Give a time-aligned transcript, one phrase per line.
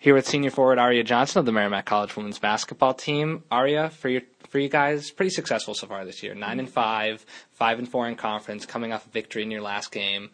[0.00, 3.42] Here with senior forward Aria Johnson of the Merrimack College women's basketball team.
[3.50, 6.36] Aria, for your for you guys, pretty successful so far this year.
[6.36, 9.90] 9 and five, five and four in conference, coming off a victory in your last
[9.90, 10.30] game.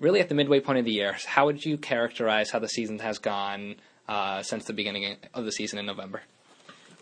[0.00, 2.98] Really, at the midway point of the year, how would you characterize how the season
[2.98, 3.76] has gone
[4.08, 6.22] uh, since the beginning of the season in November?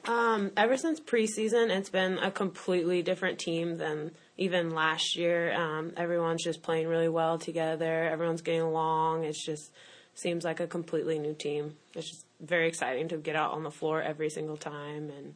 [0.05, 5.55] Um, ever since preseason, it's been a completely different team than even last year.
[5.55, 8.05] Um, everyone's just playing really well together.
[8.05, 9.25] Everyone's getting along.
[9.25, 9.73] It's just
[10.15, 11.77] seems like a completely new team.
[11.95, 15.35] It's just very exciting to get out on the floor every single time and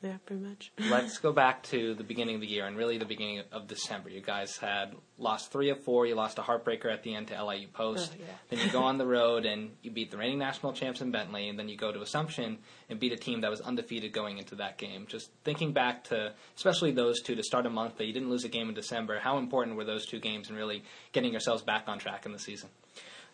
[0.00, 0.70] yeah, pretty much.
[0.90, 4.10] Let's go back to the beginning of the year and really the beginning of December.
[4.10, 6.06] You guys had lost three of four.
[6.06, 8.12] You lost a heartbreaker at the end to LIU Post.
[8.14, 8.32] Oh, yeah.
[8.48, 11.48] Then you go on the road and you beat the reigning national champs in Bentley,
[11.48, 14.54] and then you go to Assumption and beat a team that was undefeated going into
[14.56, 15.06] that game.
[15.08, 18.44] Just thinking back to, especially those two, to start a month that you didn't lose
[18.44, 19.18] a game in December.
[19.18, 22.38] How important were those two games in really getting yourselves back on track in the
[22.38, 22.68] season?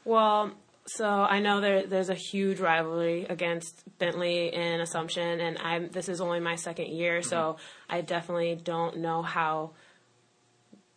[0.05, 0.53] Well,
[0.87, 6.09] so I know there there's a huge rivalry against Bentley and Assumption, and I'm this
[6.09, 7.29] is only my second year, mm-hmm.
[7.29, 7.57] so
[7.89, 9.71] I definitely don't know how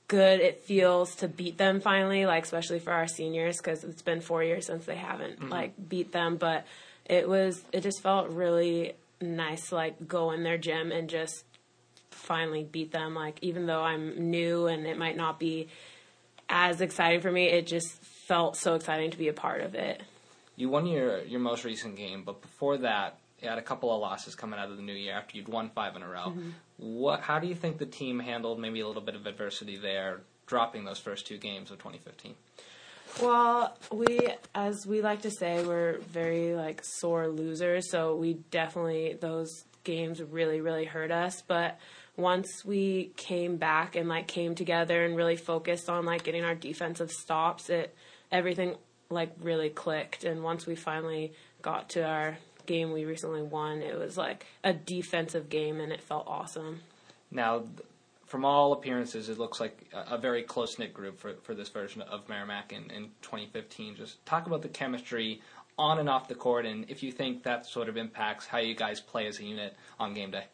[0.08, 4.22] good it feels to beat them finally, like especially for our seniors because it's been
[4.22, 5.50] four years since they haven't mm-hmm.
[5.50, 6.66] like beat them, but
[7.06, 11.44] it was it just felt really nice to like go in their gym and just
[12.12, 15.68] finally beat them like even though I'm new and it might not be
[16.50, 17.92] as exciting for me it just
[18.28, 20.02] felt so exciting to be a part of it.
[20.56, 24.02] You won your your most recent game, but before that, you had a couple of
[24.02, 26.28] losses coming out of the new year after you'd won five in a row.
[26.28, 26.50] Mm-hmm.
[26.78, 27.22] What?
[27.22, 30.86] How do you think the team handled maybe a little bit of adversity there, dropping
[30.86, 32.34] those first two games of 2015?
[33.22, 34.20] Well, we,
[34.54, 37.90] as we like to say, we're very like sore losers.
[37.90, 41.42] So we definitely those games really, really hurt us.
[41.42, 41.80] But
[42.16, 46.56] once we came back and like came together and really focused on like getting our
[46.56, 47.96] defensive stops, it
[48.32, 48.76] everything
[49.10, 50.24] like really clicked.
[50.24, 54.74] And once we finally got to our game we recently won, it was like a
[54.74, 56.82] defensive game and it felt awesome.
[57.32, 57.64] Now,
[58.26, 62.02] from all appearances, it looks like a, very close knit group for, for this version
[62.02, 63.96] of Merrimack in, in 2015.
[63.96, 65.42] Just talk about the chemistry
[65.80, 68.76] on and off the court, and if you think that sort of impacts how you
[68.76, 70.46] guys play as a unit on game day.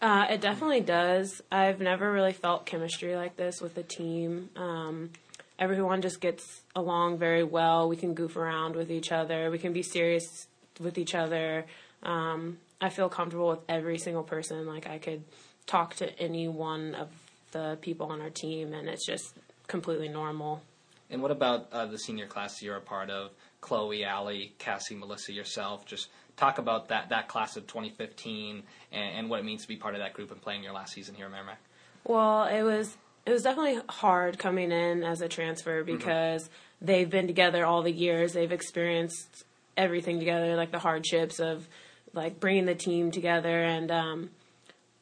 [0.00, 1.40] Uh, it definitely does.
[1.52, 4.50] I've never really felt chemistry like this with a team.
[4.56, 5.10] Um,
[5.58, 7.88] everyone just gets along very well.
[7.88, 9.50] We can goof around with each other.
[9.50, 10.46] We can be serious
[10.80, 11.66] with each other.
[12.02, 14.66] Um, I feel comfortable with every single person.
[14.66, 15.24] Like I could
[15.66, 17.08] talk to any one of
[17.52, 19.34] the people on our team, and it's just
[19.66, 20.62] completely normal.
[21.10, 23.30] And what about uh, the senior class you're a part of?
[23.60, 25.86] Chloe, Allie, Cassie, Melissa, yourself.
[25.86, 28.62] Just talk about that that class of 2015
[28.92, 30.92] and, and what it means to be part of that group and playing your last
[30.92, 31.60] season here at Merrimack.
[32.04, 35.96] Well, it was it was definitely hard coming in as a transfer mm-hmm.
[35.96, 36.86] because mm-hmm.
[36.86, 38.32] they've been together all the years.
[38.32, 39.44] They've experienced
[39.76, 41.66] everything together, like the hardships of
[42.12, 43.62] like bringing the team together.
[43.62, 44.30] And um,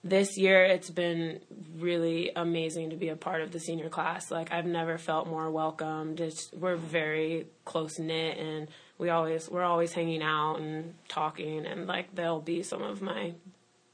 [0.04, 1.40] this year, it's been
[1.76, 4.30] really amazing to be a part of the senior class.
[4.30, 6.20] Like I've never felt more welcomed.
[6.20, 8.68] It's, we're very close knit, and
[8.98, 11.66] we always we're always hanging out and talking.
[11.66, 13.34] And like they'll be some of my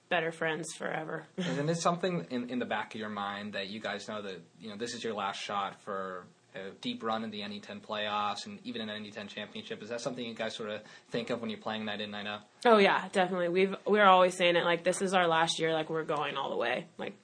[0.08, 1.26] better friends forever.
[1.36, 4.40] and it's something in, in the back of your mind that you guys know that
[4.60, 8.46] you know this is your last shot for a deep run in the NE10 playoffs
[8.46, 9.82] and even in an NE10 championship.
[9.82, 10.80] Is that something you guys sort of
[11.10, 12.40] think of when you're playing night in night out?
[12.64, 13.48] Oh yeah, definitely.
[13.48, 15.72] We've we're always saying it like this is our last year.
[15.72, 16.86] Like we're going all the way.
[16.96, 17.14] Like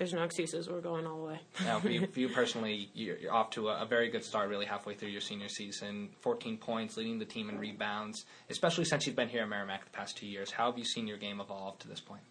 [0.00, 0.66] there's no excuses.
[0.66, 1.40] We're going all the way.
[1.64, 4.48] now, for you, for you personally, you're, you're off to a, a, very good start,
[4.48, 6.08] really halfway through your senior season.
[6.20, 8.24] 14 points, leading the team in rebounds.
[8.48, 11.06] Especially since you've been here at Merrimack the past two years, how have you seen
[11.06, 12.22] your game evolve to this point?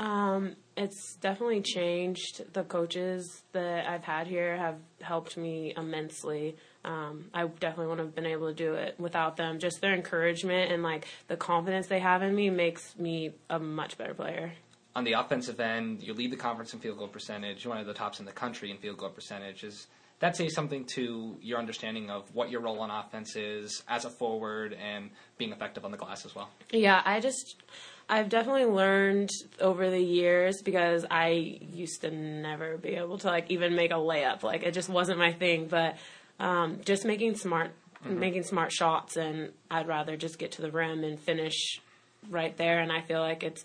[0.00, 2.52] Um, it's definitely changed.
[2.52, 6.56] The coaches that I've had here have helped me immensely.
[6.84, 9.60] Um, I definitely wouldn't have been able to do it without them.
[9.60, 13.96] Just their encouragement and like the confidence they have in me makes me a much
[13.96, 14.54] better player
[14.96, 17.62] on the offensive end, you lead the conference in field goal percentage.
[17.62, 19.62] You're one of the tops in the country in field goal percentage.
[19.62, 19.88] Is
[20.20, 24.10] that say something to your understanding of what your role on offense is as a
[24.10, 26.48] forward and being effective on the glass as well?
[26.70, 27.62] Yeah, I just
[28.08, 29.28] I've definitely learned
[29.60, 33.96] over the years because I used to never be able to like even make a
[33.96, 34.42] layup.
[34.42, 35.68] Like it just wasn't my thing.
[35.68, 35.98] But
[36.40, 37.72] um, just making smart
[38.02, 38.18] mm-hmm.
[38.18, 41.82] making smart shots and I'd rather just get to the rim and finish
[42.30, 43.62] right there and I feel like it's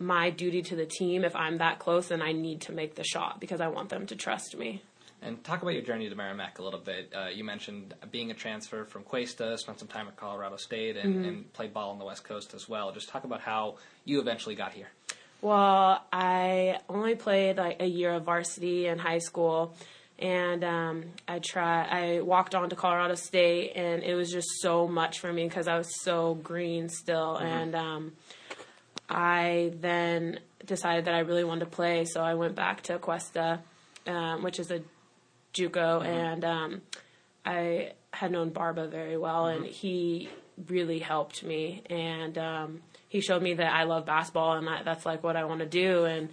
[0.00, 1.24] my duty to the team.
[1.24, 4.06] If I'm that close, and I need to make the shot because I want them
[4.06, 4.82] to trust me.
[5.22, 7.12] And talk about your journey to Merrimack a little bit.
[7.14, 11.14] Uh, you mentioned being a transfer from Cuesta, spent some time at Colorado State, and,
[11.14, 11.28] mm-hmm.
[11.28, 12.90] and, played ball on the West Coast as well.
[12.90, 13.76] Just talk about how
[14.06, 14.88] you eventually got here.
[15.42, 19.74] Well, I only played like a year of varsity in high school,
[20.18, 21.84] and um, I try.
[21.84, 25.68] I walked on to Colorado State, and it was just so much for me because
[25.68, 27.46] I was so green still, mm-hmm.
[27.46, 28.12] and um,
[29.10, 33.60] I then decided that I really wanted to play, so I went back to Cuesta,
[34.06, 34.80] um, which is a
[35.52, 36.06] JUCO, mm-hmm.
[36.06, 36.82] and um,
[37.44, 39.64] I had known Barba very well, mm-hmm.
[39.64, 40.28] and he
[40.68, 45.04] really helped me, and um, he showed me that I love basketball, and I, that's
[45.04, 46.28] like what I want to do, and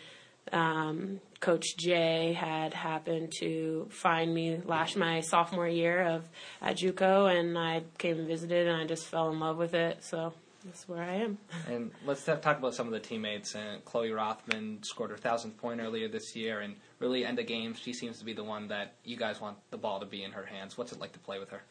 [0.53, 6.29] um, Coach Jay had happened to find me last my sophomore year of
[6.61, 10.03] at JUCO, and I came and visited, and I just fell in love with it.
[10.03, 10.33] So
[10.67, 11.37] that's where I am.
[11.67, 13.55] And let's talk about some of the teammates.
[13.55, 17.79] And Chloe Rothman scored her thousandth point earlier this year, and really end of games,
[17.79, 20.33] she seems to be the one that you guys want the ball to be in
[20.33, 20.77] her hands.
[20.77, 21.61] What's it like to play with her?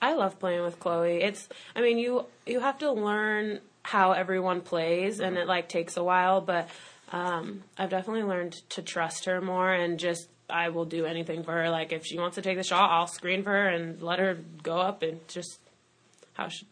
[0.00, 1.22] I love playing with Chloe.
[1.22, 5.96] It's, I mean, you you have to learn how everyone plays, and it like takes
[5.96, 6.68] a while, but
[7.12, 11.52] um, I've definitely learned to trust her more and just I will do anything for
[11.52, 11.70] her.
[11.70, 14.38] Like if she wants to take the shot, I'll screen for her and let her
[14.62, 15.58] go up and just
[16.34, 16.66] how she,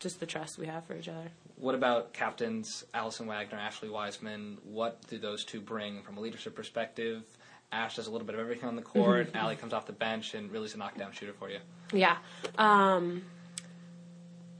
[0.00, 1.30] just the trust we have for each other.
[1.56, 4.58] What about captains Allison Wagner, Ashley Wiseman?
[4.64, 7.22] What do those two bring from a leadership perspective?
[7.70, 9.32] Ash does a little bit of everything on the court.
[9.32, 11.58] mm Allie comes off the bench and really is a knockdown shooter for you.
[11.92, 12.16] Yeah.
[12.58, 13.22] Um,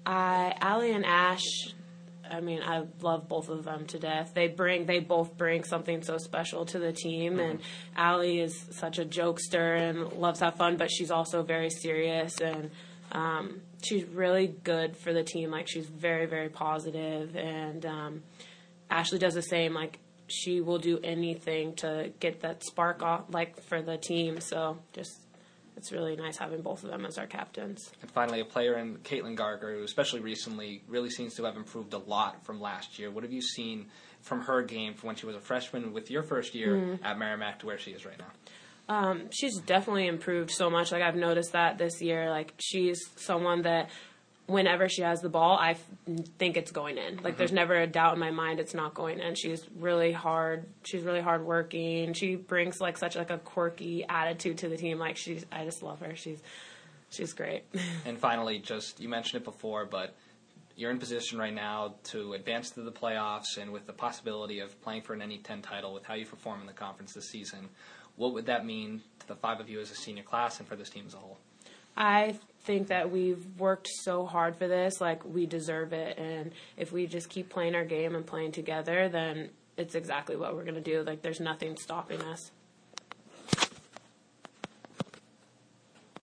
[0.07, 1.43] I Allie and Ash
[2.31, 4.33] I mean, I love both of them to death.
[4.35, 7.33] They bring, they both bring something so special to the team.
[7.33, 7.41] Mm-hmm.
[7.41, 7.61] And
[7.97, 12.41] Allie is such a jokester and loves to have fun, but she's also very serious
[12.41, 12.71] and
[13.13, 15.51] um, she's really good for the team.
[15.51, 18.23] Like she's very, very positive, and um,
[18.91, 19.75] Ashley does the same.
[19.75, 19.99] Like
[20.29, 24.41] she will do anything to get that spark off, like for the team.
[24.41, 25.19] So just
[25.77, 27.91] it's really nice having both of them as our captains.
[28.03, 31.95] And finally, a player in Caitlin Garger, who especially recently really seems to have improved
[31.95, 33.11] a lot from last year.
[33.11, 33.87] What have you seen
[34.21, 37.05] from her game from when she was a freshman with your first year mm-hmm.
[37.05, 38.31] at Merrimack to where she is right now?
[38.89, 40.93] Um, she's definitely improved so much.
[40.93, 42.31] Like I've noticed that this year.
[42.31, 43.91] Like she's someone that
[44.51, 45.77] whenever she has the ball, I
[46.39, 47.17] think it's going in.
[47.17, 47.39] Like mm-hmm.
[47.39, 49.35] there's never a doubt in my mind it's not going in.
[49.35, 50.67] She's really hard.
[50.85, 52.13] She's really hardworking.
[52.15, 54.99] She brings like such like a quirky attitude to the team.
[54.99, 56.17] Like she's, I just love her.
[56.17, 56.43] She's,
[57.11, 57.63] she's great.
[58.05, 60.15] and finally, just you mentioned it before, but
[60.77, 64.81] you're in position right now to advance to the playoffs, and with the possibility of
[64.81, 67.69] playing for an NE10 title, with how you perform in the conference this season,
[68.21, 70.77] what would that mean to the five of you as a senior class and for
[70.77, 71.39] this team as a whole?
[71.97, 76.19] I think that we've worked so hard for this, like we deserve it.
[76.19, 80.55] And if we just keep playing our game and playing together, then it's exactly what
[80.55, 81.03] we're going to do.
[81.03, 82.51] Like there's nothing stopping us.